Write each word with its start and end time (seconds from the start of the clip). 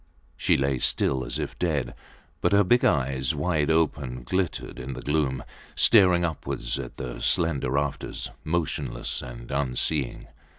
She 0.35 0.57
lay 0.57 0.79
still, 0.79 1.23
as 1.23 1.37
if 1.37 1.59
dead; 1.59 1.93
but 2.41 2.53
her 2.53 2.63
big 2.63 2.83
eyes, 2.83 3.35
wide 3.35 3.69
open, 3.69 4.23
glittered 4.23 4.79
in 4.79 4.93
the 4.93 5.01
gloom, 5.03 5.43
staring 5.75 6.25
upwards 6.25 6.79
at 6.79 6.97
the 6.97 7.19
slender 7.21 7.69
rafters, 7.69 8.31
motionless 8.43 9.21
and 9.21 9.51
unseeing. 9.51 10.25